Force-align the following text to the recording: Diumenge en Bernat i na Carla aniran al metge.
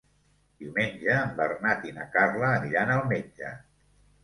Diumenge 0.63 1.17
en 1.25 1.35
Bernat 1.41 1.85
i 1.91 1.95
na 1.99 2.09
Carla 2.17 2.51
aniran 2.55 2.97
al 2.97 3.07
metge. 3.15 3.55